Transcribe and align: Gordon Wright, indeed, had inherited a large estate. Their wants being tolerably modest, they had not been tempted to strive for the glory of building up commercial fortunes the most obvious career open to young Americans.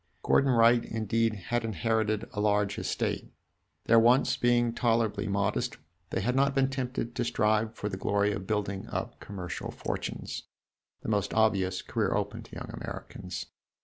Gordon 0.23 0.49
Wright, 0.53 0.83
indeed, 0.83 1.35
had 1.35 1.63
inherited 1.63 2.27
a 2.33 2.41
large 2.41 2.79
estate. 2.79 3.31
Their 3.85 3.99
wants 3.99 4.35
being 4.35 4.73
tolerably 4.73 5.27
modest, 5.27 5.77
they 6.09 6.21
had 6.21 6.35
not 6.35 6.55
been 6.55 6.71
tempted 6.71 7.13
to 7.13 7.23
strive 7.23 7.75
for 7.75 7.87
the 7.87 7.97
glory 7.97 8.31
of 8.31 8.47
building 8.47 8.87
up 8.87 9.19
commercial 9.19 9.69
fortunes 9.69 10.41
the 11.01 11.09
most 11.09 11.35
obvious 11.35 11.83
career 11.83 12.15
open 12.15 12.41
to 12.41 12.55
young 12.55 12.71
Americans. 12.73 13.45